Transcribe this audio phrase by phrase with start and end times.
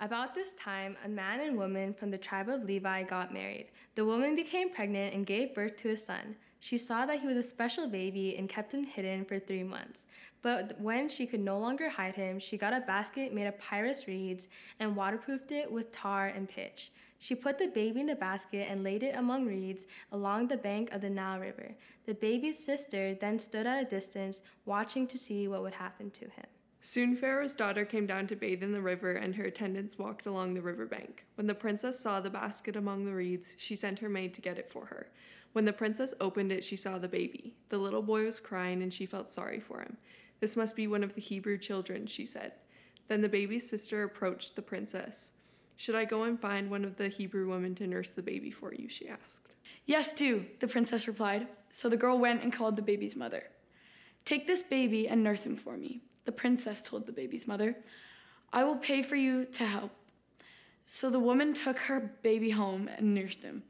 [0.00, 3.66] About this time, a man and woman from the tribe of Levi got married.
[3.96, 6.36] The woman became pregnant and gave birth to a son.
[6.60, 10.06] She saw that he was a special baby and kept him hidden for three months.
[10.40, 14.08] But when she could no longer hide him, she got a basket made of papyrus
[14.08, 16.92] reeds and waterproofed it with tar and pitch.
[17.18, 20.92] She put the baby in the basket and laid it among reeds along the bank
[20.92, 21.74] of the Nile River.
[22.06, 26.24] The baby's sister then stood at a distance, watching to see what would happen to
[26.24, 26.46] him.
[26.82, 30.54] Soon Pharaoh's daughter came down to bathe in the river, and her attendants walked along
[30.54, 31.26] the river bank.
[31.34, 34.58] When the princess saw the basket among the reeds, she sent her maid to get
[34.58, 35.08] it for her.
[35.52, 37.54] When the princess opened it, she saw the baby.
[37.68, 39.98] The little boy was crying, and she felt sorry for him.
[40.40, 42.52] This must be one of the Hebrew children, she said.
[43.08, 45.32] Then the baby's sister approached the princess.
[45.76, 48.72] Should I go and find one of the Hebrew women to nurse the baby for
[48.72, 48.88] you?
[48.88, 49.48] she asked.
[49.84, 51.46] Yes, do, the princess replied.
[51.70, 53.44] So the girl went and called the baby's mother.
[54.24, 57.76] Take this baby and nurse him for me the princess told the baby's mother.
[58.52, 59.92] I will pay for you to help.
[60.84, 63.62] So the woman took her baby home and nursed him.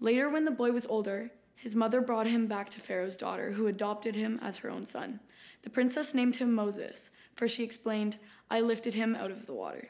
[0.00, 3.66] Later, when the boy was older, his mother brought him back to Pharaoh's daughter, who
[3.66, 5.20] adopted him as her own son.
[5.62, 8.16] The princess named him Moses, for she explained,
[8.50, 9.88] I lifted him out of the water.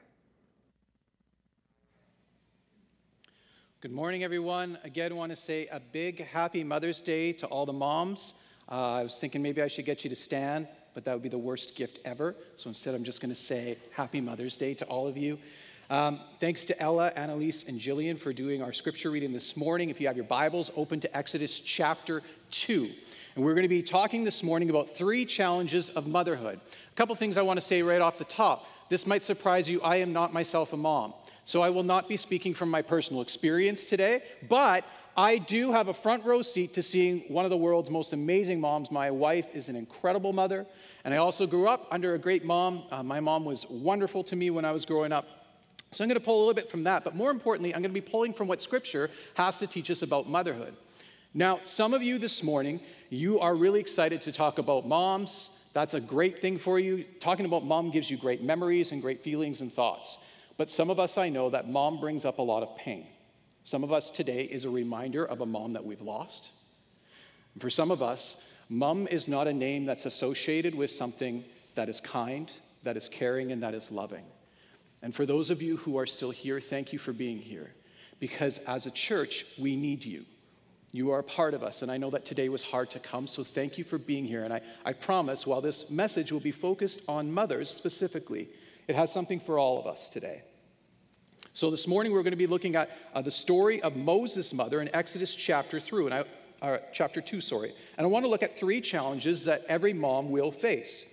[3.80, 4.78] Good morning, everyone.
[4.82, 8.34] Again, want to say a big happy Mother's Day to all the moms.
[8.68, 10.66] Uh, I was thinking maybe I should get you to stand
[10.98, 12.34] but that would be the worst gift ever.
[12.56, 15.38] So instead, I'm just going to say Happy Mother's Day to all of you.
[15.90, 19.90] Um, thanks to Ella, Annalise, and Jillian for doing our scripture reading this morning.
[19.90, 22.90] If you have your Bibles, open to Exodus chapter 2.
[23.36, 26.58] And we're going to be talking this morning about three challenges of motherhood.
[26.58, 28.66] A couple things I want to say right off the top.
[28.88, 29.80] This might surprise you.
[29.82, 31.14] I am not myself a mom.
[31.44, 34.84] So I will not be speaking from my personal experience today, but
[35.16, 38.60] I do have a front row seat to seeing one of the world's most amazing
[38.60, 38.90] moms.
[38.90, 40.66] My wife is an incredible mother,
[41.04, 42.84] and I also grew up under a great mom.
[42.90, 45.26] Uh, my mom was wonderful to me when I was growing up.
[45.90, 47.94] So I'm going to pull a little bit from that, but more importantly, I'm going
[47.94, 50.76] to be pulling from what Scripture has to teach us about motherhood.
[51.34, 55.50] Now, some of you this morning, you are really excited to talk about moms.
[55.72, 57.04] That's a great thing for you.
[57.20, 60.18] Talking about mom gives you great memories and great feelings and thoughts.
[60.56, 63.06] But some of us I know that mom brings up a lot of pain.
[63.68, 66.52] Some of us today is a reminder of a mom that we've lost.
[67.52, 68.36] And for some of us,
[68.70, 72.50] mom is not a name that's associated with something that is kind,
[72.84, 74.24] that is caring, and that is loving.
[75.02, 77.70] And for those of you who are still here, thank you for being here.
[78.20, 80.24] Because as a church, we need you.
[80.90, 83.26] You are a part of us, and I know that today was hard to come,
[83.26, 84.44] so thank you for being here.
[84.44, 88.48] And I, I promise, while this message will be focused on mothers specifically,
[88.86, 90.40] it has something for all of us today.
[91.58, 94.80] So this morning we're going to be looking at uh, the story of Moses' mother
[94.80, 96.24] in Exodus chapter through, and I,
[96.64, 97.72] uh, chapter 2, sorry.
[97.96, 101.04] And I want to look at three challenges that every mom will face.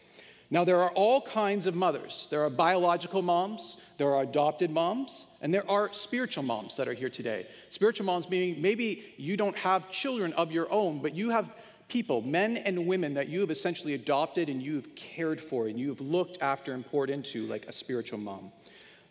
[0.52, 2.28] Now, there are all kinds of mothers.
[2.30, 6.94] There are biological moms, there are adopted moms, and there are spiritual moms that are
[6.94, 7.48] here today.
[7.72, 11.50] Spiritual moms meaning maybe you don't have children of your own, but you have
[11.88, 16.02] people, men and women, that you have essentially adopted and you've cared for and you've
[16.02, 18.52] looked after and poured into like a spiritual mom.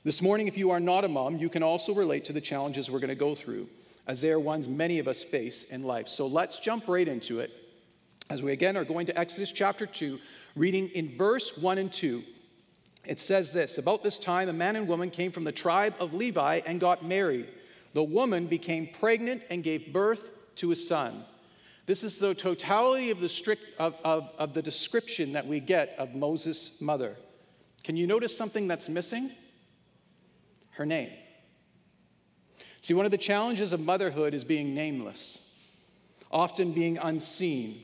[0.05, 2.91] This morning, if you are not a mom, you can also relate to the challenges
[2.91, 3.71] we're going to go through,
[4.07, 6.09] as they are ones many of us face in life.
[6.09, 7.51] So let's jump right into it.
[8.29, 10.19] As we again are going to Exodus chapter 2,
[10.57, 12.23] reading in verse 1 and 2.
[13.07, 16.13] It says this About this time, a man and woman came from the tribe of
[16.13, 17.49] Levi and got married.
[17.95, 21.25] The woman became pregnant and gave birth to a son.
[21.87, 25.95] This is the totality of the, strict, of, of, of the description that we get
[25.97, 27.17] of Moses' mother.
[27.85, 29.31] Can you notice something that's missing?
[30.77, 31.11] Her name.
[32.81, 35.39] See, one of the challenges of motherhood is being nameless,
[36.31, 37.81] often being unseen.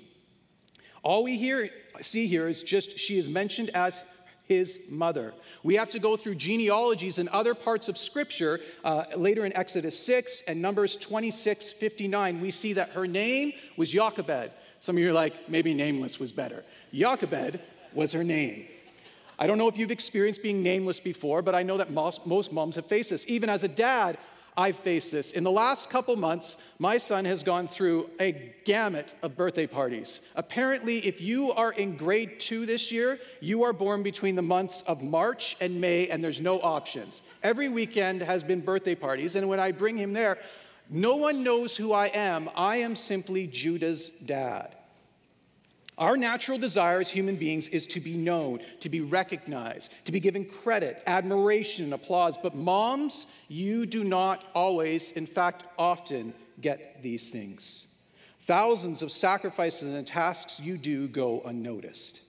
[1.02, 1.70] All we hear,
[2.02, 4.02] see here is just she is mentioned as
[4.50, 5.32] his mother.
[5.62, 8.60] We have to go through genealogies in other parts of Scripture.
[8.82, 13.90] Uh, later in Exodus 6 and Numbers 26 59, we see that her name was
[13.90, 14.50] Jochebed.
[14.80, 16.64] Some of you are like, maybe nameless was better.
[16.92, 17.60] Jochebed
[17.94, 18.66] was her name.
[19.40, 22.52] I don't know if you've experienced being nameless before, but I know that most, most
[22.52, 23.24] moms have faced this.
[23.26, 24.18] Even as a dad,
[24.54, 25.32] I've faced this.
[25.32, 30.20] In the last couple months, my son has gone through a gamut of birthday parties.
[30.36, 34.82] Apparently, if you are in grade two this year, you are born between the months
[34.86, 37.22] of March and May, and there's no options.
[37.42, 40.36] Every weekend has been birthday parties, and when I bring him there,
[40.90, 42.50] no one knows who I am.
[42.54, 44.76] I am simply Judah's dad.
[46.00, 50.18] Our natural desire as human beings is to be known, to be recognized, to be
[50.18, 52.38] given credit, admiration, and applause.
[52.42, 56.32] But moms, you do not always, in fact, often
[56.62, 57.86] get these things.
[58.40, 62.22] Thousands of sacrifices and tasks you do go unnoticed.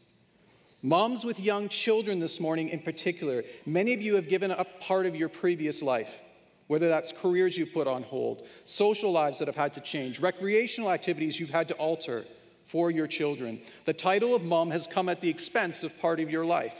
[0.82, 5.06] Moms with young children this morning, in particular, many of you have given up part
[5.06, 6.20] of your previous life,
[6.68, 10.92] whether that's careers you've put on hold, social lives that have had to change, recreational
[10.92, 12.26] activities you've had to alter
[12.66, 13.62] for your children.
[13.86, 16.76] The title of mom has come at the expense of part of your life.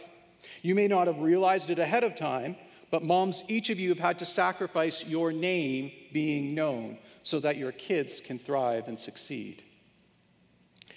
[0.62, 2.56] You may not have realized it ahead of time,
[2.92, 7.58] but moms, each of you have had to sacrifice your name being known so that
[7.58, 9.64] your kids can thrive and succeed.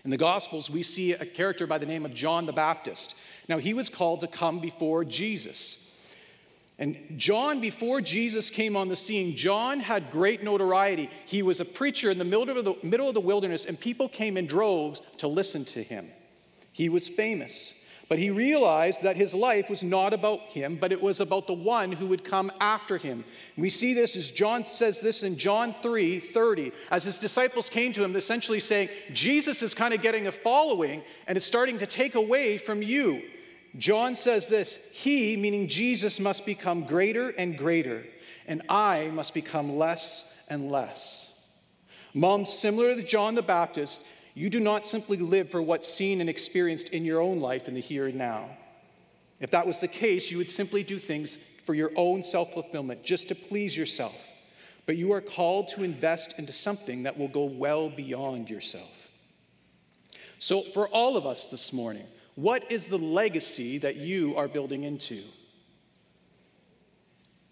[0.05, 3.15] In the Gospels, we see a character by the name of John the Baptist.
[3.49, 5.84] Now, he was called to come before Jesus.
[6.79, 11.09] And John, before Jesus came on the scene, John had great notoriety.
[11.25, 14.09] He was a preacher in the middle of the, middle of the wilderness, and people
[14.09, 16.11] came in droves to listen to him.
[16.73, 17.75] He was famous.
[18.09, 21.55] But he realized that his life was not about him, but it was about the
[21.55, 23.25] one who would come after him.
[23.57, 27.93] We see this as John says this in John 3 30, as his disciples came
[27.95, 31.87] to him, essentially saying, Jesus is kind of getting a following and it's starting to
[31.87, 33.23] take away from you.
[33.79, 38.05] John says this He, meaning Jesus, must become greater and greater,
[38.47, 41.33] and I must become less and less.
[42.15, 44.03] Moms, similar to John the Baptist,
[44.35, 47.75] you do not simply live for what's seen and experienced in your own life in
[47.75, 48.51] the here and now.
[49.41, 53.03] If that was the case, you would simply do things for your own self fulfillment,
[53.03, 54.15] just to please yourself.
[54.87, 59.09] But you are called to invest into something that will go well beyond yourself.
[60.39, 64.85] So, for all of us this morning, what is the legacy that you are building
[64.85, 65.23] into?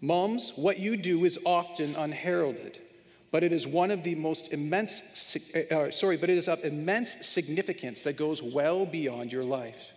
[0.01, 2.79] Moms, what you do is often unheralded
[3.33, 6.63] but it is one of the most immense, uh, uh, sorry, but it is of
[6.63, 9.91] immense significance that goes well beyond your life.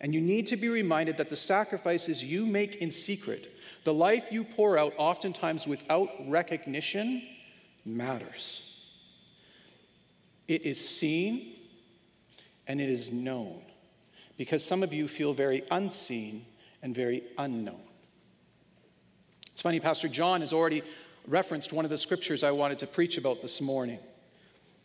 [0.00, 3.52] And you need to be reminded that the sacrifices you make in secret,
[3.82, 7.20] the life you pour out, oftentimes without recognition,
[7.84, 8.62] matters.
[10.46, 11.56] It is seen
[12.68, 13.60] and it is known
[14.38, 16.46] because some of you feel very unseen
[16.82, 17.82] and very unknown.
[19.52, 20.82] It's funny, Pastor John has already
[21.26, 23.98] referenced one of the scriptures I wanted to preach about this morning.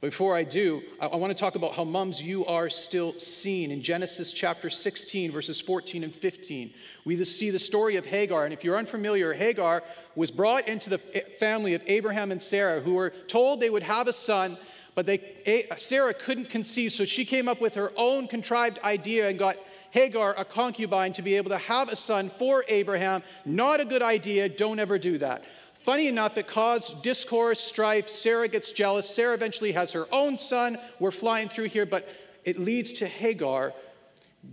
[0.01, 3.71] Before I do, I want to talk about how mums you are still seen.
[3.71, 6.73] In Genesis chapter 16, verses 14 and 15,
[7.05, 8.43] we see the story of Hagar.
[8.43, 9.81] And if you're unfamiliar, Hagar
[10.15, 14.09] was brought into the family of Abraham and Sarah, who were told they would have
[14.09, 14.57] a son,
[14.95, 16.91] but they, Sarah couldn't conceive.
[16.91, 19.57] So she came up with her own contrived idea and got
[19.91, 23.23] Hagar, a concubine, to be able to have a son for Abraham.
[23.45, 24.49] Not a good idea.
[24.49, 25.43] Don't ever do that.
[25.81, 28.09] Funny enough, it caused discourse, strife.
[28.09, 29.09] Sarah gets jealous.
[29.09, 30.77] Sarah eventually has her own son.
[30.99, 32.07] We're flying through here, but
[32.45, 33.73] it leads to Hagar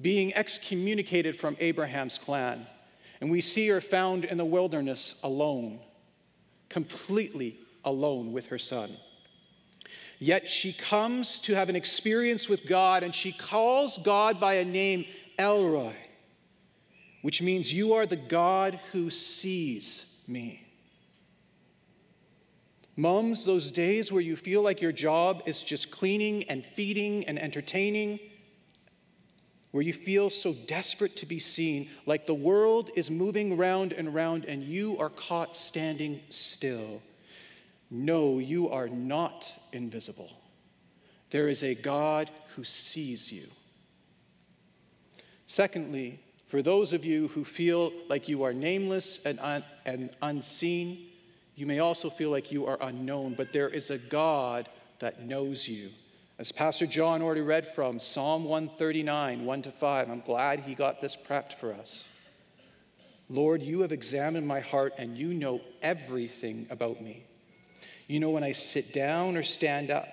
[0.02, 2.66] being excommunicated from Abraham's clan.
[3.20, 5.80] And we see her found in the wilderness alone,
[6.68, 8.90] completely alone with her son.
[10.22, 14.64] Yet she comes to have an experience with God and she calls God by a
[14.66, 15.06] name,
[15.38, 15.94] El Roi,
[17.22, 20.66] which means you are the God who sees me.
[22.96, 27.38] Mums, those days where you feel like your job is just cleaning and feeding and
[27.38, 28.20] entertaining,
[29.70, 34.14] where you feel so desperate to be seen, like the world is moving round and
[34.14, 37.00] round and you are caught standing still.
[37.90, 40.30] No, you are not invisible.
[41.30, 43.46] There is a God who sees you.
[45.46, 51.06] Secondly, for those of you who feel like you are nameless and, un- and unseen,
[51.54, 55.68] you may also feel like you are unknown, but there is a God that knows
[55.68, 55.90] you.
[56.38, 61.00] As Pastor John already read from Psalm 139, 1 to 5, I'm glad he got
[61.00, 62.04] this prepped for us.
[63.28, 67.24] Lord, you have examined my heart and you know everything about me.
[68.10, 70.08] You know when I sit down or stand up.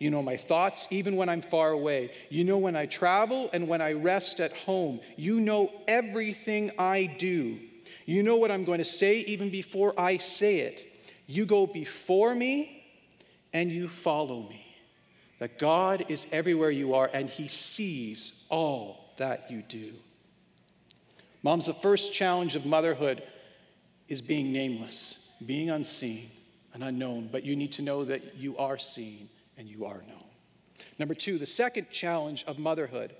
[0.00, 2.10] You know my thoughts even when I'm far away.
[2.28, 4.98] You know when I travel and when I rest at home.
[5.16, 7.60] You know everything I do.
[8.04, 10.92] You know what I'm going to say even before I say it.
[11.28, 12.84] You go before me
[13.52, 14.66] and you follow me.
[15.38, 19.92] That God is everywhere you are and He sees all that you do.
[21.44, 23.22] Moms, the first challenge of motherhood
[24.08, 26.30] is being nameless, being unseen
[26.82, 30.24] unknown, but you need to know that you are seen and you are known.
[30.98, 33.14] Number two, the second challenge of motherhood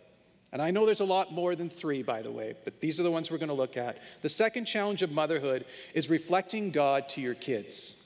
[0.52, 3.02] and I know there's a lot more than three, by the way, but these are
[3.02, 3.98] the ones we're going to look at.
[4.22, 8.02] The second challenge of motherhood is reflecting God to your kids.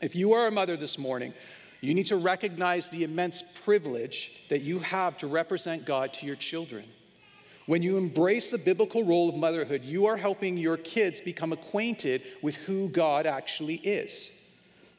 [0.00, 1.34] If you are a mother this morning,
[1.80, 6.36] you need to recognize the immense privilege that you have to represent God to your
[6.36, 6.84] children.
[7.66, 12.22] When you embrace the biblical role of motherhood, you are helping your kids become acquainted
[12.40, 14.30] with who God actually is.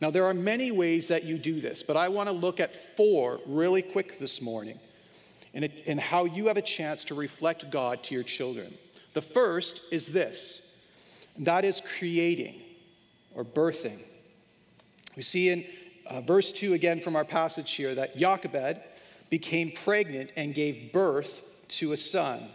[0.02, 2.96] Now, there are many ways that you do this, but I want to look at
[2.96, 4.80] four really quick this morning.
[5.54, 8.74] and, a, in how you have a chance to reflect God to your children.
[9.14, 10.66] The first is this
[11.40, 12.62] that is creating
[13.34, 14.00] or birthing.
[15.16, 15.66] We see in
[16.06, 18.82] uh, verse 2 again from our passage here that Jochebed
[19.30, 22.50] became pregnant and gave birth to a son.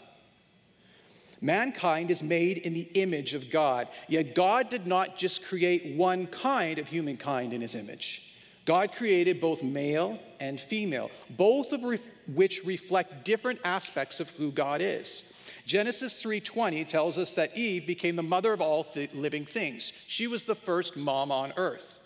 [1.45, 6.27] Mankind is made in the image of God, yet God did not just create one
[6.27, 8.35] kind of humankind in his image.
[8.65, 11.85] God created both male and female, both of
[12.33, 15.23] which reflect different aspects of who God is.
[15.67, 19.93] Genesis 3:20 tells us that Eve became the mother of all th- living things.
[20.09, 21.99] She was the first mom on earth.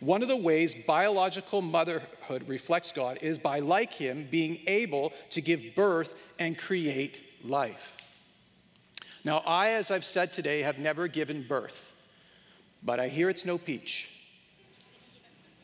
[0.00, 5.40] One of the ways biological motherhood reflects God is by like him being able to
[5.40, 7.95] give birth and create life.
[9.26, 11.92] Now, I as I've said today have never given birth,
[12.80, 14.08] but I hear it's no peach.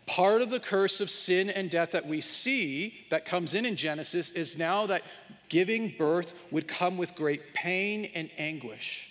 [0.04, 3.76] Part of the curse of sin and death that we see that comes in in
[3.76, 5.02] Genesis is now that
[5.48, 9.08] giving birth would come with great pain and anguish.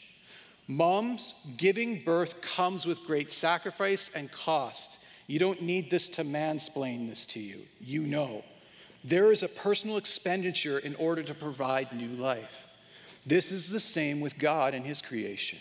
[0.67, 4.99] Moms, giving birth comes with great sacrifice and cost.
[5.27, 7.61] You don't need this to mansplain this to you.
[7.79, 8.43] You know.
[9.05, 12.67] There is a personal expenditure in order to provide new life.
[13.25, 15.59] This is the same with God and His creation.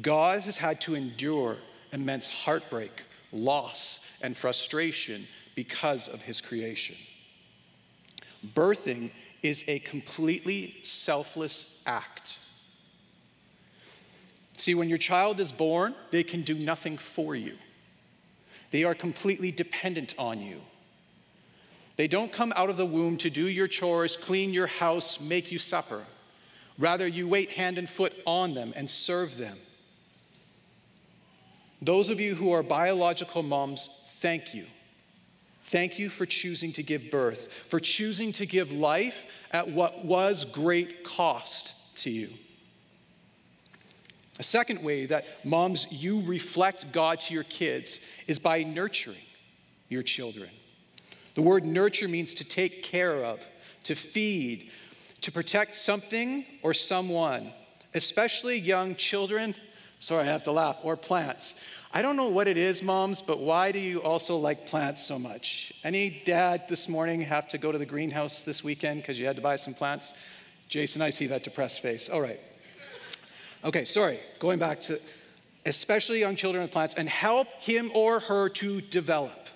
[0.00, 1.56] God has had to endure
[1.92, 6.96] immense heartbreak, loss, and frustration because of his creation.
[8.54, 9.10] Birthing
[9.42, 12.38] is a completely selfless act.
[14.56, 17.56] See, when your child is born, they can do nothing for you.
[18.70, 20.60] They are completely dependent on you.
[21.96, 25.50] They don't come out of the womb to do your chores, clean your house, make
[25.50, 26.04] you supper.
[26.80, 29.58] Rather, you wait hand and foot on them and serve them.
[31.82, 34.66] Those of you who are biological moms, thank you.
[35.64, 40.46] Thank you for choosing to give birth, for choosing to give life at what was
[40.46, 42.30] great cost to you.
[44.38, 49.18] A second way that moms, you reflect God to your kids is by nurturing
[49.90, 50.48] your children.
[51.34, 53.46] The word nurture means to take care of,
[53.84, 54.70] to feed,
[55.22, 57.52] to protect something or someone,
[57.94, 59.54] especially young children.
[59.98, 61.54] Sorry, I have to laugh, or plants.
[61.92, 65.18] I don't know what it is, moms, but why do you also like plants so
[65.18, 65.72] much?
[65.82, 69.36] Any dad this morning have to go to the greenhouse this weekend because you had
[69.36, 70.14] to buy some plants?
[70.68, 72.08] Jason, I see that depressed face.
[72.08, 72.40] All right.
[73.64, 74.20] Okay, sorry.
[74.38, 75.00] Going back to
[75.66, 79.48] especially young children and plants and help him or her to develop.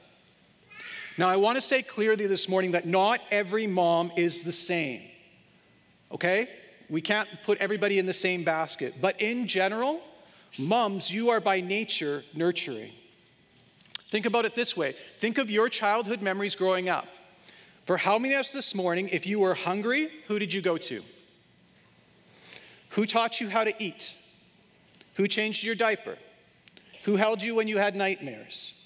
[1.17, 5.03] Now, I want to say clearly this morning that not every mom is the same.
[6.13, 6.49] Okay?
[6.89, 8.95] We can't put everybody in the same basket.
[9.01, 10.03] But in general,
[10.59, 12.93] Mums, you are by nature nurturing.
[13.99, 17.07] Think about it this way think of your childhood memories growing up.
[17.87, 20.79] For how many of us this morning, if you were hungry, who did you go
[20.79, 21.03] to?
[22.91, 24.15] Who taught you how to eat?
[25.15, 26.17] Who changed your diaper?
[27.05, 28.81] Who held you when you had nightmares?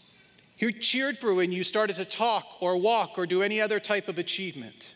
[0.59, 4.09] Who cheered for when you started to talk or walk or do any other type
[4.09, 4.89] of achievement?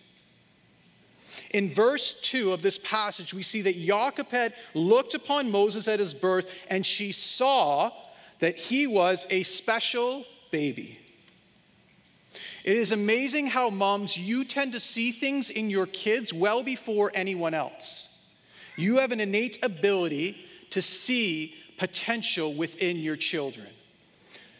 [1.52, 6.14] In verse 2 of this passage, we see that Jochebed looked upon Moses at his
[6.14, 7.90] birth and she saw
[8.38, 10.98] that he was a special baby.
[12.64, 17.10] It is amazing how, moms, you tend to see things in your kids well before
[17.14, 18.08] anyone else.
[18.76, 20.38] You have an innate ability
[20.70, 23.68] to see potential within your children.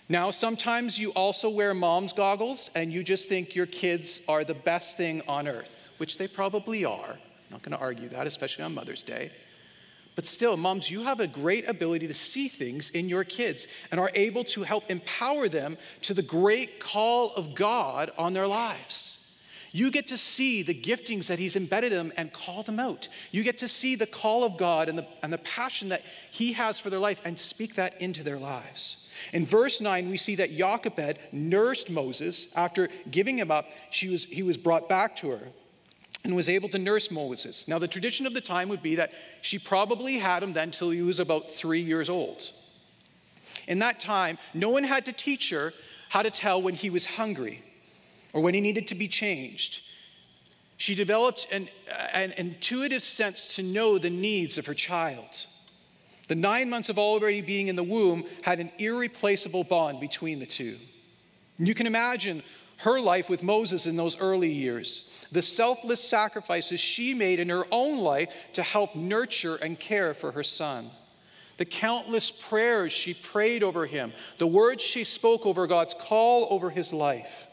[0.09, 4.55] Now, sometimes you also wear mom's goggles and you just think your kids are the
[4.55, 7.11] best thing on earth which they probably are.
[7.13, 9.31] I'm not going to argue that, especially on Mother's Day.
[10.17, 14.01] But still, moms, you have a great ability to see things in your kids and
[14.01, 19.25] are able to help empower them to the great call of God on their lives.
[19.71, 23.07] You get to see the giftings that He's embedded in them and call them out.
[23.31, 26.55] You get to see the call of God and the, and the passion that He
[26.55, 28.97] has for their life and speak that into their lives.
[29.33, 33.71] In verse 9, we see that Jochebed nursed Moses after giving him up.
[33.91, 35.49] She was, he was brought back to her
[36.25, 37.67] and was able to nurse Moses.
[37.67, 40.91] Now, the tradition of the time would be that she probably had him then till
[40.91, 42.51] he was about three years old.
[43.67, 45.73] In that time, no one had to teach her
[46.11, 47.63] how to tell when he was hungry
[48.33, 49.81] or when he needed to be changed.
[50.77, 55.47] She developed an, uh, an intuitive sense to know the needs of her child.
[56.29, 60.47] The nine months of already being in the womb had an irreplaceable bond between the
[60.47, 60.79] two.
[61.59, 62.43] You can imagine
[62.79, 67.65] her life with Moses in those early years, the selfless sacrifices she made in her
[67.73, 70.91] own life to help nurture and care for her son,
[71.57, 76.71] the countless prayers she prayed over him, the words she spoke over God's call over
[76.71, 77.47] his life.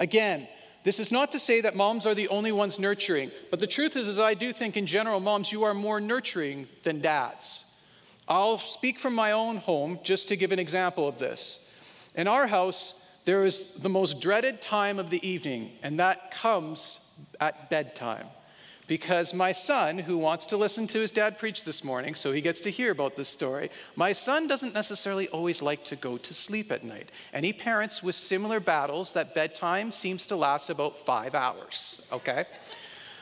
[0.00, 0.48] Again,
[0.84, 3.96] this is not to say that moms are the only ones nurturing, but the truth
[3.96, 7.64] is, is I do think in general, moms, you are more nurturing than dads.
[8.28, 11.68] I'll speak from my own home just to give an example of this.
[12.14, 12.94] In our house,
[13.26, 18.26] there is the most dreaded time of the evening, and that comes at bedtime
[18.86, 22.40] because my son, who wants to listen to his dad preach this morning, so he
[22.40, 26.32] gets to hear about this story, my son doesn't necessarily always like to go to
[26.32, 27.10] sleep at night.
[27.32, 32.44] Any parents with similar battles that bedtime seems to last about five hours, okay?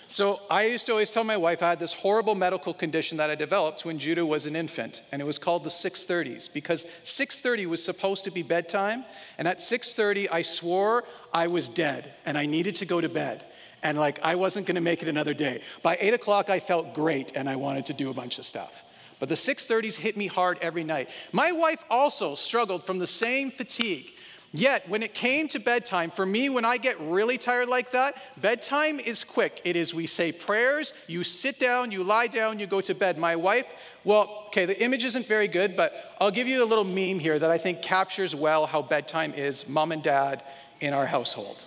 [0.07, 3.31] So I used to always tell my wife I had this horrible medical condition that
[3.31, 7.67] I developed when Judah was an infant, and it was called the 630s because 6:30
[7.67, 9.05] was supposed to be bedtime,
[9.39, 13.45] and at 6:30 I swore I was dead and I needed to go to bed
[13.85, 15.61] and like I wasn't to make it another day.
[15.83, 18.83] By eight o'clock, I felt great and I wanted to do a bunch of stuff.
[19.21, 21.09] But the 6:30s hit me hard every night.
[21.33, 24.13] My wife also struggled from the same fatigue.
[24.57, 28.17] Yet, when it came to bedtime, for me, when I get really tired like that,
[28.41, 29.61] bedtime is quick.
[29.65, 33.19] It is we say prayers, you sit down, you lie down, you go to bed.
[33.19, 33.67] My wife,
[34.05, 37.37] well, okay, the image isn't very good, but I'll give you a little meme here
[37.37, 40.45] that I think captures well how bedtime is, mom and dad
[40.79, 41.65] in our household.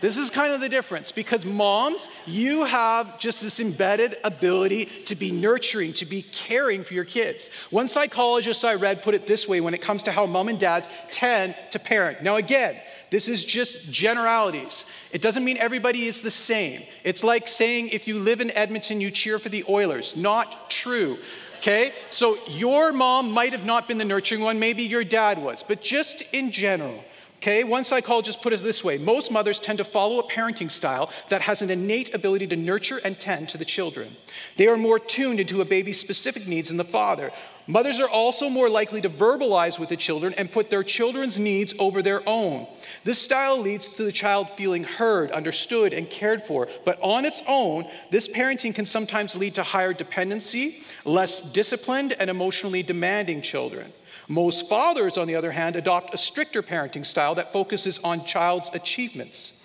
[0.00, 5.16] This is kind of the difference because moms, you have just this embedded ability to
[5.16, 7.50] be nurturing, to be caring for your kids.
[7.70, 10.58] One psychologist I read put it this way when it comes to how mom and
[10.58, 12.22] dads tend to parent.
[12.22, 12.76] Now, again,
[13.10, 14.84] this is just generalities.
[15.12, 16.82] It doesn't mean everybody is the same.
[17.04, 20.16] It's like saying if you live in Edmonton, you cheer for the Oilers.
[20.16, 21.18] Not true.
[21.58, 21.92] Okay?
[22.10, 25.82] So your mom might have not been the nurturing one, maybe your dad was, but
[25.82, 27.02] just in general.
[27.38, 31.10] Okay, one psychologist put it this way most mothers tend to follow a parenting style
[31.28, 34.16] that has an innate ability to nurture and tend to the children.
[34.56, 37.30] They are more tuned into a baby's specific needs than the father.
[37.70, 41.74] Mothers are also more likely to verbalize with the children and put their children's needs
[41.78, 42.66] over their own.
[43.04, 46.66] This style leads to the child feeling heard, understood, and cared for.
[46.86, 52.30] But on its own, this parenting can sometimes lead to higher dependency, less disciplined, and
[52.30, 53.92] emotionally demanding children.
[54.28, 58.70] Most fathers, on the other hand, adopt a stricter parenting style that focuses on child's
[58.72, 59.57] achievements.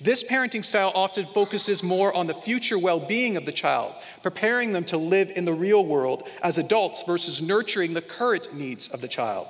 [0.00, 4.72] This parenting style often focuses more on the future well being of the child, preparing
[4.72, 9.02] them to live in the real world as adults versus nurturing the current needs of
[9.02, 9.48] the child.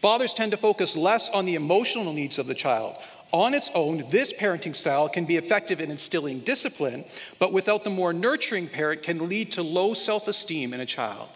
[0.00, 2.96] Fathers tend to focus less on the emotional needs of the child.
[3.32, 7.04] On its own, this parenting style can be effective in instilling discipline,
[7.38, 11.28] but without the more nurturing parent, can lead to low self esteem in a child.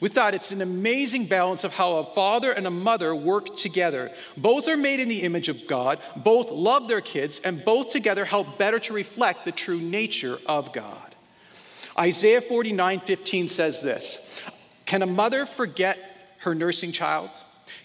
[0.00, 4.10] With that, it's an amazing balance of how a father and a mother work together.
[4.36, 8.24] Both are made in the image of God, both love their kids, and both together
[8.24, 11.14] help better to reflect the true nature of God.
[11.98, 14.40] Isaiah 49 15 says this
[14.86, 15.98] Can a mother forget
[16.38, 17.30] her nursing child?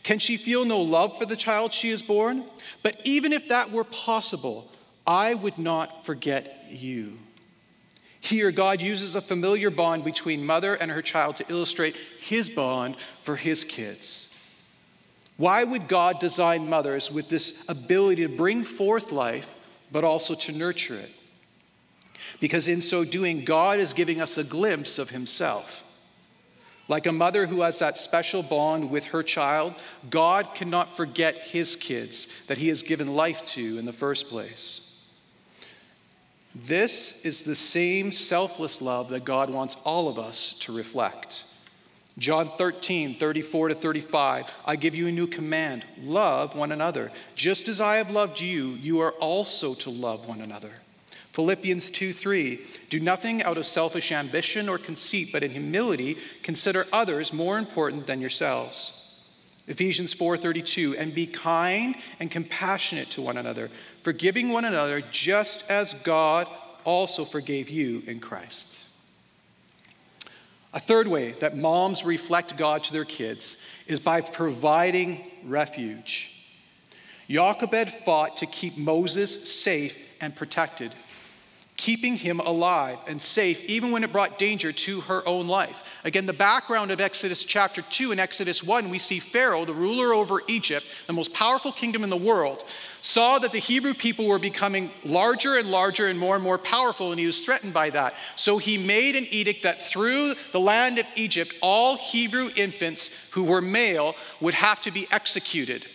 [0.04, 2.46] Can she feel no love for the child she has born?
[2.82, 4.72] But even if that were possible,
[5.06, 7.20] I would not forget you.
[8.28, 12.98] Here, God uses a familiar bond between mother and her child to illustrate his bond
[13.00, 14.36] for his kids.
[15.38, 19.50] Why would God design mothers with this ability to bring forth life,
[19.94, 21.10] but also to nurture it?
[22.42, 25.86] Because in so doing, God is giving us a glimpse of himself.
[26.90, 29.74] Like a mother who has that special bond with her child,
[30.10, 34.87] God cannot forget his kids that he has given life to in the first place.
[36.56, 41.44] This is the same selfless love that God wants all of us to reflect.
[42.18, 44.52] John 13, 34 to 35.
[44.66, 47.12] I give you a new command love one another.
[47.36, 50.72] Just as I have loved you, you are also to love one another.
[51.34, 52.60] Philippians 2 3.
[52.90, 58.08] Do nothing out of selfish ambition or conceit, but in humility consider others more important
[58.08, 58.98] than yourselves.
[59.68, 63.70] Ephesians 4:32 and be kind and compassionate to one another,
[64.08, 66.48] forgiving one another just as God
[66.86, 68.86] also forgave you in Christ.
[70.74, 76.42] A third way that moms reflect God to their kids is by providing refuge.
[77.30, 80.94] Jochebed fought to keep Moses safe and protected
[81.78, 86.00] keeping him alive and safe, even when it brought danger to her own life.
[86.04, 90.12] Again, the background of Exodus chapter 2 and Exodus 1, we see Pharaoh, the ruler
[90.12, 92.66] over Egypt, the most powerful kingdom in the world,
[93.02, 97.12] saw that the Hebrew people were becoming larger and larger and more and more powerful,
[97.12, 98.16] and he was threatened by that.
[98.36, 103.44] So he made an edict that through the land of Egypt, all Hebrew infants who
[103.44, 105.86] were male would have to be executed.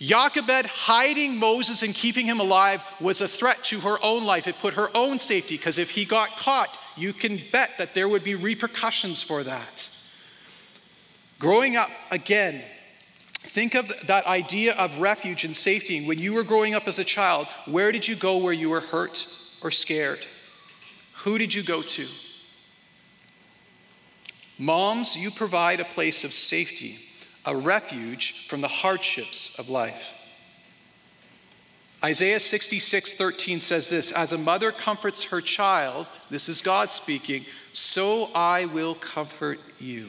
[0.00, 4.48] Jochebed hiding Moses and keeping him alive was a threat to her own life.
[4.48, 8.08] It put her own safety, because if he got caught, you can bet that there
[8.08, 9.90] would be repercussions for that.
[11.38, 12.62] Growing up, again,
[13.42, 16.06] Think of that idea of refuge and safety.
[16.06, 18.80] When you were growing up as a child, where did you go where you were
[18.80, 19.26] hurt
[19.62, 20.24] or scared?
[21.24, 22.06] Who did you go to?
[24.58, 26.98] Moms, you provide a place of safety,
[27.44, 30.14] a refuge from the hardships of life.
[32.02, 37.44] Isaiah 66, 13 says this As a mother comforts her child, this is God speaking,
[37.72, 40.08] so I will comfort you.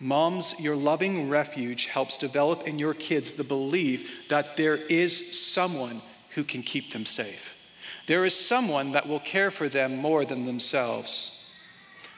[0.00, 6.00] Moms, your loving refuge helps develop in your kids the belief that there is someone
[6.34, 7.54] who can keep them safe.
[8.06, 11.52] There is someone that will care for them more than themselves.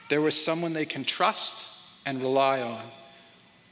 [0.09, 1.67] There is someone they can trust
[2.05, 2.81] and rely on,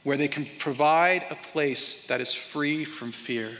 [0.02, 3.56] where they can provide a place that is free from fear.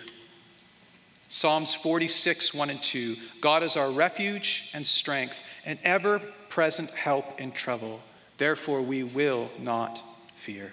[1.29, 7.40] Psalms 46, 1 and 2 God is our refuge and strength, an ever present help
[7.40, 8.00] in trouble.
[8.38, 10.00] Therefore, we will not
[10.37, 10.72] fear.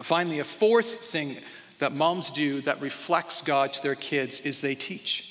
[0.00, 1.38] Finally, a fourth thing
[1.78, 5.30] that moms do that reflects God to their kids is they teach.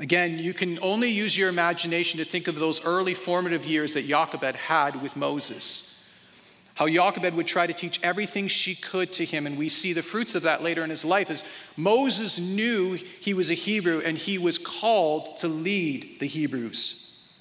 [0.00, 4.06] Again, you can only use your imagination to think of those early formative years that
[4.06, 5.91] Jochebed had with Moses.
[6.82, 10.02] How Jochebed would try to teach everything she could to him, and we see the
[10.02, 11.44] fruits of that later in his life as
[11.76, 17.32] Moses knew he was a Hebrew and he was called to lead the Hebrews.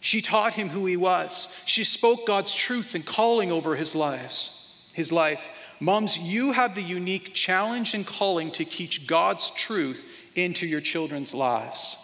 [0.00, 1.54] She taught him who he was.
[1.66, 5.46] She spoke God's truth and calling over his lives, his life.
[5.78, 10.02] Moms, you have the unique challenge and calling to teach God's truth
[10.34, 11.98] into your children's lives.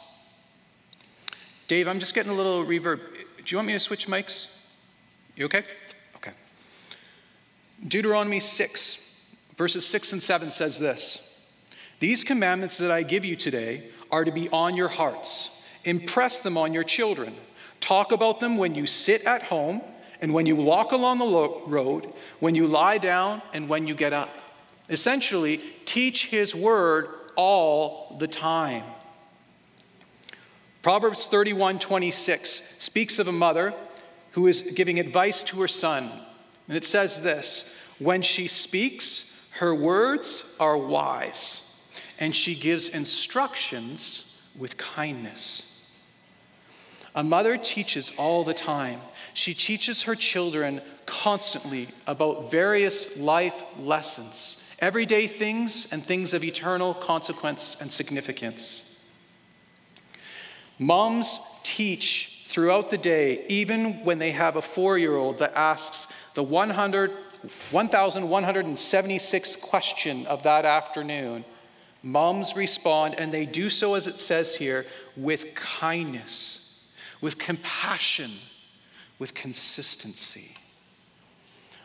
[1.66, 3.00] Dave, I'm just getting a little reverb.
[3.38, 4.54] Do you want me to switch mics?
[5.34, 5.64] You okay?
[7.86, 9.14] Deuteronomy 6,
[9.56, 11.50] verses 6 and 7 says this
[12.00, 15.62] These commandments that I give you today are to be on your hearts.
[15.84, 17.34] Impress them on your children.
[17.80, 19.80] Talk about them when you sit at home
[20.20, 24.12] and when you walk along the road, when you lie down and when you get
[24.12, 24.30] up.
[24.88, 28.84] Essentially, teach His word all the time.
[30.82, 33.74] Proverbs 31 26 speaks of a mother
[34.32, 36.10] who is giving advice to her son.
[36.68, 44.42] And it says this When she speaks, her words are wise, and she gives instructions
[44.58, 45.72] with kindness.
[47.14, 49.00] A mother teaches all the time.
[49.32, 56.92] She teaches her children constantly about various life lessons, everyday things and things of eternal
[56.92, 59.02] consequence and significance.
[60.78, 66.10] Moms teach throughout the day, even when they have a four year old that asks
[66.32, 67.10] the 100,
[67.70, 71.44] 1,176 question of that afternoon.
[72.02, 74.86] Moms respond, and they do so, as it says here,
[75.18, 76.62] with kindness
[77.20, 78.30] with compassion,
[79.18, 80.54] with consistency.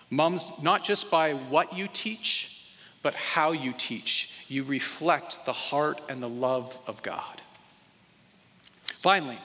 [0.10, 6.00] Moms, not just by what you teach, but how you teach, you reflect the heart
[6.08, 7.42] and the love of God.
[8.84, 9.40] Finally,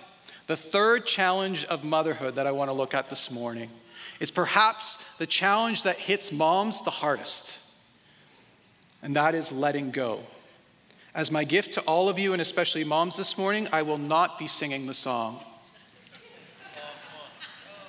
[0.47, 3.71] the third challenge of motherhood that I want to look at this morning
[4.21, 7.59] is perhaps the challenge that hits moms the hardest,
[9.03, 10.21] and that is letting go.
[11.15, 14.39] As my gift to all of you, and especially moms this morning, I will not
[14.39, 15.41] be singing the song.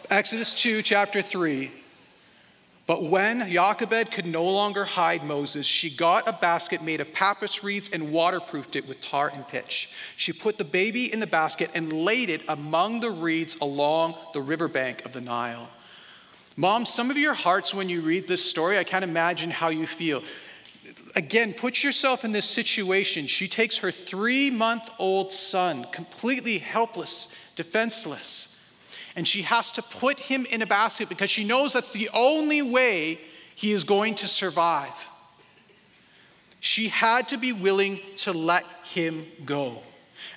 [0.09, 1.71] Exodus 2, chapter 3.
[2.87, 7.61] But when Jochebed could no longer hide Moses, she got a basket made of papyrus
[7.61, 9.93] reeds and waterproofed it with tar and pitch.
[10.15, 14.41] She put the baby in the basket and laid it among the reeds along the
[14.41, 15.67] riverbank of the Nile.
[16.55, 19.85] Mom, some of your hearts when you read this story, I can't imagine how you
[19.85, 20.23] feel.
[21.13, 23.27] Again, put yourself in this situation.
[23.27, 28.56] She takes her three month old son, completely helpless, defenseless
[29.17, 32.61] and she has to put him in a basket because she knows that's the only
[32.61, 33.19] way
[33.55, 34.93] he is going to survive.
[36.59, 39.81] She had to be willing to let him go.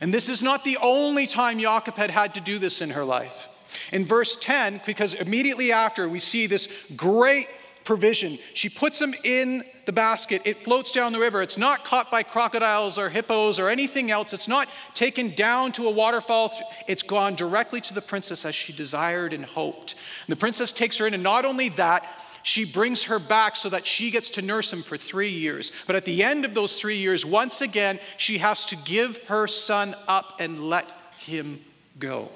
[0.01, 3.49] And this is not the only time Jochebed had to do this in her life.
[3.93, 6.67] In verse 10, because immediately after we see this
[6.97, 7.49] great
[7.85, 8.39] provision.
[8.55, 10.43] She puts them in the basket.
[10.45, 11.43] It floats down the river.
[11.43, 14.33] It's not caught by crocodiles or hippos or anything else.
[14.33, 16.53] It's not taken down to a waterfall.
[16.87, 19.95] It's gone directly to the princess as she desired and hoped.
[20.27, 22.05] And the princess takes her in, and not only that,
[22.43, 25.73] she brings her back so that she gets to nurse him for three years.
[25.87, 29.47] But at the end of those three years, once again, she has to give her
[29.47, 31.61] son up and let him
[31.99, 32.31] go.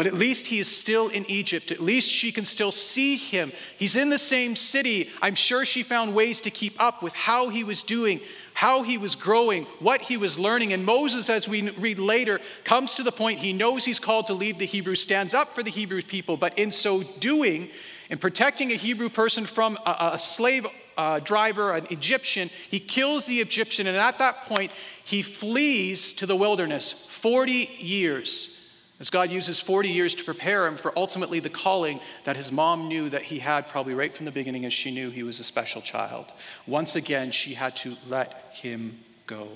[0.00, 1.70] But at least he is still in Egypt.
[1.70, 3.52] At least she can still see him.
[3.76, 5.10] He's in the same city.
[5.20, 8.20] I'm sure she found ways to keep up with how he was doing.
[8.54, 10.72] how he was growing, what he was learning.
[10.72, 14.32] And Moses, as we read later, comes to the point he knows he's called to
[14.32, 17.68] leave the Hebrews, stands up for the Hebrew people, but in so doing,
[18.08, 23.26] in protecting a Hebrew person from a, a slave uh, driver, an Egyptian, he kills
[23.26, 24.72] the Egyptian, and at that point,
[25.04, 28.59] he flees to the wilderness 40 years
[29.00, 32.86] as God uses 40 years to prepare him for ultimately the calling that his mom
[32.86, 35.44] knew that he had probably right from the beginning as she knew he was a
[35.44, 36.26] special child.
[36.66, 39.48] Once again, she had to let him go.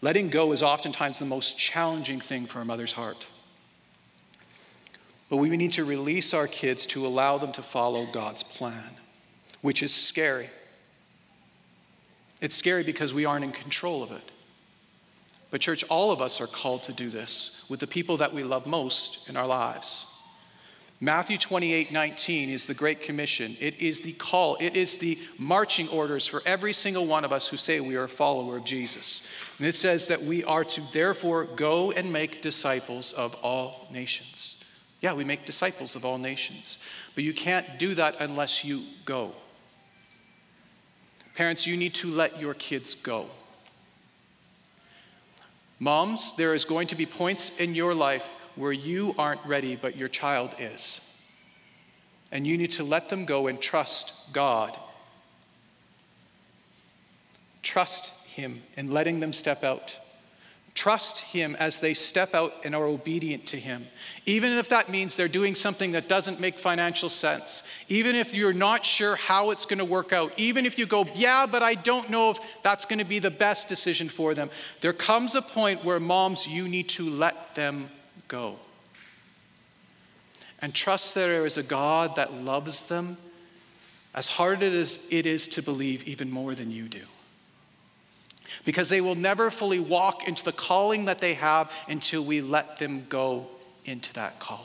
[0.00, 3.26] Letting go is oftentimes the most challenging thing for a mother's heart.
[5.28, 8.96] But we need to release our kids to allow them to follow God's plan,
[9.60, 10.50] which is scary.
[12.40, 14.30] It's scary because we aren't in control of it.
[15.50, 18.42] But, church, all of us are called to do this with the people that we
[18.42, 20.14] love most in our lives.
[21.00, 23.56] Matthew 28 19 is the Great Commission.
[23.60, 27.46] It is the call, it is the marching orders for every single one of us
[27.48, 29.26] who say we are a follower of Jesus.
[29.58, 34.64] And it says that we are to therefore go and make disciples of all nations.
[35.00, 36.78] Yeah, we make disciples of all nations.
[37.14, 39.32] But you can't do that unless you go.
[41.36, 43.26] Parents, you need to let your kids go.
[45.80, 49.96] Moms, there is going to be points in your life where you aren't ready, but
[49.96, 51.00] your child is.
[52.32, 54.76] And you need to let them go and trust God.
[57.62, 59.96] Trust Him in letting them step out.
[60.78, 63.88] Trust Him as they step out and are obedient to Him.
[64.26, 67.64] Even if that means they're doing something that doesn't make financial sense.
[67.88, 70.32] Even if you're not sure how it's going to work out.
[70.36, 73.28] Even if you go, yeah, but I don't know if that's going to be the
[73.28, 74.50] best decision for them.
[74.80, 77.90] There comes a point where, moms, you need to let them
[78.28, 78.54] go.
[80.62, 83.16] And trust that there is a God that loves them
[84.14, 87.02] as hard as it is to believe, even more than you do
[88.64, 92.78] because they will never fully walk into the calling that they have until we let
[92.78, 93.46] them go
[93.84, 94.64] into that calling.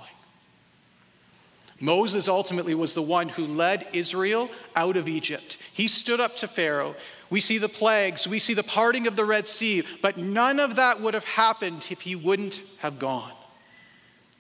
[1.80, 5.58] Moses ultimately was the one who led Israel out of Egypt.
[5.74, 6.96] He stood up to Pharaoh.
[7.30, 10.76] We see the plagues, we see the parting of the Red Sea, but none of
[10.76, 13.34] that would have happened if he wouldn't have gone.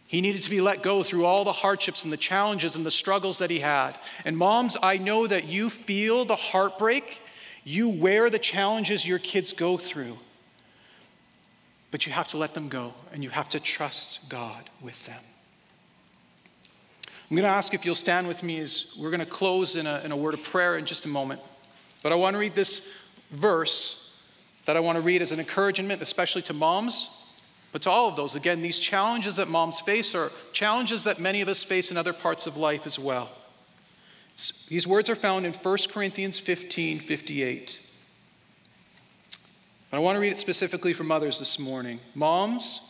[0.08, 2.92] He needed to be let go through all the hardships and the challenges and the
[2.92, 3.96] struggles that he had.
[4.26, 7.23] And moms, I know that you feel the heartbreak
[7.64, 10.18] you wear the challenges your kids go through,
[11.92, 15.22] but you have to let them go and you have to trust God with them.
[17.30, 19.88] I'm going to ask if you'll stand with me as we're going to close in
[19.88, 21.40] a, in a word of prayer in just a moment.
[22.02, 22.94] But I want to read this
[23.32, 24.24] verse
[24.66, 27.10] that I want to read as an encouragement, especially to moms,
[27.72, 28.36] but to all of those.
[28.36, 32.14] Again, these challenges that moms face are challenges that many of us face in other
[32.14, 33.30] parts of life as well.
[34.68, 37.80] These words are found in 1 Corinthians 15 58.
[39.90, 42.00] But I want to read it specifically for mothers this morning.
[42.16, 42.82] Moms,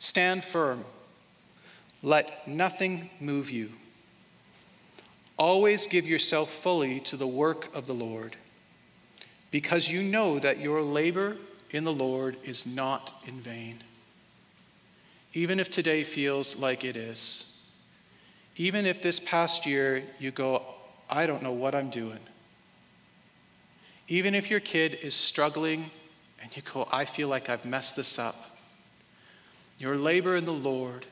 [0.00, 0.84] stand firm.
[2.02, 3.70] Let nothing move you.
[5.38, 8.34] Always give yourself fully to the work of the Lord,
[9.52, 11.36] because you know that your labor
[11.70, 13.78] in the Lord is not in vain.
[15.34, 17.56] Even if today feels like it is,
[18.56, 20.62] even if this past year you go,
[21.10, 22.20] I don't know what I'm doing.
[24.08, 25.90] Even if your kid is struggling
[26.42, 28.58] and you go, I feel like I've messed this up,
[29.78, 31.06] your labor in the Lord,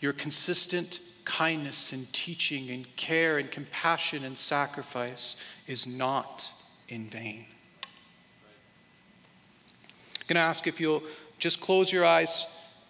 [0.00, 5.36] your consistent kindness and teaching and care and compassion and sacrifice
[5.66, 6.50] is not
[6.88, 7.44] in vain.
[10.20, 11.02] I'm going to ask if you'll
[11.38, 12.46] just close your eyes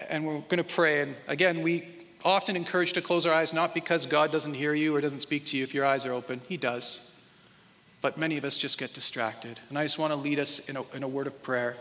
[0.08, 1.02] and we're going to pray.
[1.02, 1.95] And again, we
[2.26, 5.46] often encouraged to close our eyes not because God doesn't hear you or doesn't speak
[5.46, 6.40] to you if your eyes are open.
[6.48, 7.16] He does.
[8.00, 9.60] But many of us just get distracted.
[9.68, 11.76] And I just want to lead us in a, in a word of prayer.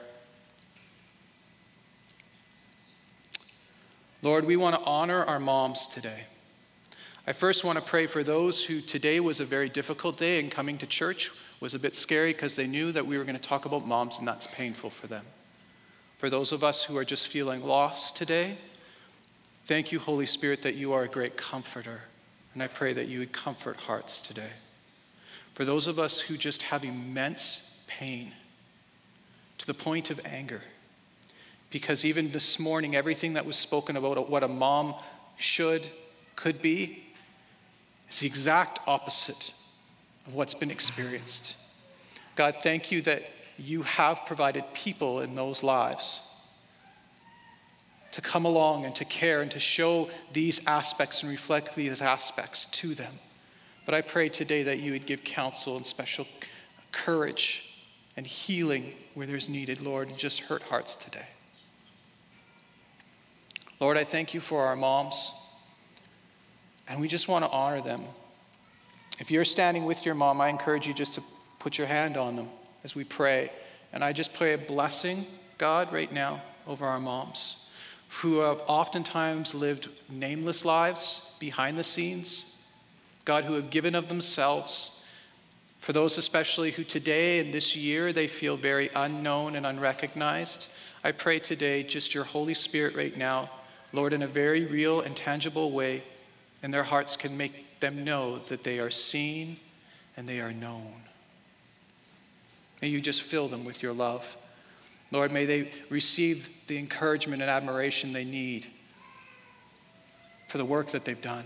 [4.21, 6.25] Lord, we want to honor our moms today.
[7.25, 10.51] I first want to pray for those who today was a very difficult day and
[10.51, 13.41] coming to church was a bit scary because they knew that we were going to
[13.41, 15.25] talk about moms and that's painful for them.
[16.19, 18.57] For those of us who are just feeling lost today,
[19.65, 22.01] Thank you, Holy Spirit, that you are a great comforter.
[22.53, 24.51] And I pray that you would comfort hearts today.
[25.55, 28.31] For those of us who just have immense pain
[29.57, 30.61] to the point of anger,
[31.71, 34.93] because even this morning, everything that was spoken about what a mom
[35.37, 35.81] should,
[36.35, 37.03] could be,
[38.11, 39.51] is the exact opposite
[40.27, 41.55] of what's been experienced.
[42.35, 43.23] God, thank you that
[43.57, 46.34] you have provided people in those lives
[48.15, 52.65] to come along and to care and to show these aspects and reflect these aspects
[52.67, 53.11] to them.
[53.85, 56.25] But I pray today that you would give counsel and special
[56.93, 57.83] courage
[58.15, 61.25] and healing where there's needed, Lord, and just hurt hearts today.
[63.81, 65.33] Lord, I thank you for our moms,
[66.87, 68.01] and we just want to honor them.
[69.19, 71.23] If you're standing with your mom, I encourage you just to
[71.59, 72.47] put your hand on them
[72.85, 73.51] as we pray.
[73.91, 75.25] And I just pray a blessing,
[75.57, 77.64] God, right now over our moms
[78.09, 82.61] who have oftentimes lived nameless lives behind the scenes,
[83.25, 85.05] God, who have given of themselves.
[85.79, 90.67] For those especially who today and this year they feel very unknown and unrecognized,
[91.03, 93.49] I pray today just your Holy Spirit right now,
[93.93, 96.03] Lord, in a very real and tangible way,
[96.63, 99.57] and their hearts can make them know that they are seen
[100.17, 100.93] and they are known.
[102.81, 104.35] May you just fill them with your love.
[105.11, 108.67] Lord, may they receive the encouragement and admiration they need
[110.47, 111.45] for the work that they've done.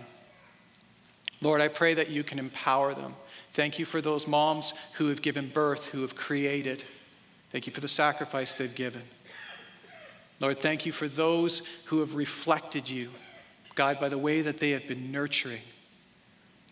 [1.41, 3.15] Lord, I pray that you can empower them.
[3.53, 6.83] Thank you for those moms who have given birth, who have created.
[7.51, 9.01] Thank you for the sacrifice they've given.
[10.39, 13.09] Lord, thank you for those who have reflected you,
[13.75, 15.61] God, by the way that they have been nurturing,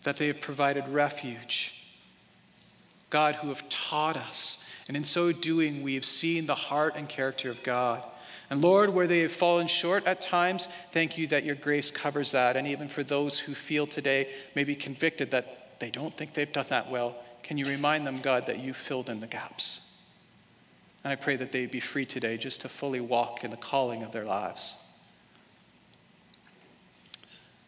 [0.04, 1.74] that they have provided refuge.
[3.10, 7.06] God, who have taught us and in so doing, we have seen the heart and
[7.08, 8.02] character of God.
[8.50, 12.32] And Lord, where they have fallen short at times, thank you that your grace covers
[12.32, 12.56] that.
[12.56, 16.66] And even for those who feel today maybe convicted that they don't think they've done
[16.70, 19.80] that well, can you remind them, God, that you filled in the gaps?
[21.04, 24.02] And I pray that they be free today just to fully walk in the calling
[24.02, 24.74] of their lives.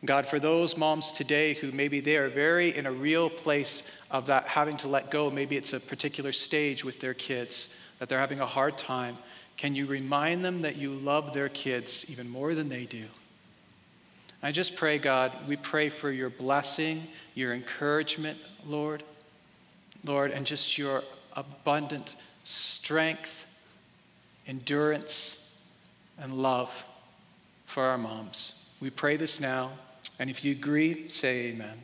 [0.04, 4.26] God, for those moms today who maybe they are very in a real place of
[4.26, 8.18] that having to let go, maybe it's a particular stage with their kids that they're
[8.18, 9.16] having a hard time,
[9.58, 13.04] can you remind them that you love their kids even more than they do?
[14.42, 17.02] I just pray, God, we pray for your blessing,
[17.34, 19.02] your encouragement, Lord,
[20.02, 21.02] Lord, and just your
[21.36, 23.46] abundant strength,
[24.48, 25.60] endurance,
[26.18, 26.86] and love
[27.66, 28.70] for our moms.
[28.80, 29.72] We pray this now
[30.20, 31.78] and if you agree, say amen.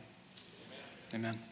[1.11, 1.33] Amen.
[1.33, 1.46] amen.